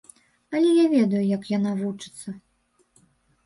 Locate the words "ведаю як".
0.93-1.47